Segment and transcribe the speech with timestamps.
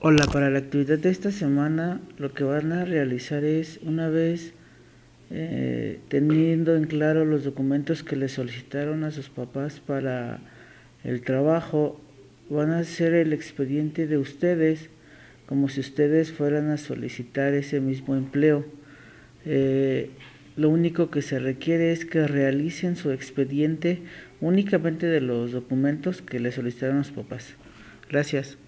[0.00, 4.52] Hola, para la actividad de esta semana lo que van a realizar es una vez
[5.30, 10.38] eh, teniendo en claro los documentos que le solicitaron a sus papás para
[11.02, 12.00] el trabajo,
[12.48, 14.88] van a hacer el expediente de ustedes
[15.46, 18.64] como si ustedes fueran a solicitar ese mismo empleo.
[19.46, 20.10] Eh,
[20.54, 24.02] lo único que se requiere es que realicen su expediente
[24.40, 27.56] únicamente de los documentos que le solicitaron a sus papás.
[28.08, 28.58] Gracias.